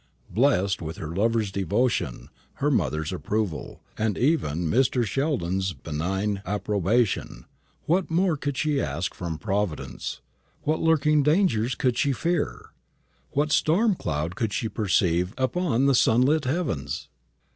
[0.31, 5.05] Blessed with her lover's devotion, her mother's approval, and even Mr.
[5.05, 7.45] Sheldon's benign approbation,
[7.85, 10.19] what more could she ask from Providence
[10.63, 12.71] what lurking dangers could she fear
[13.33, 17.07] what storm cloud could she perceive upon the sunlit heavens?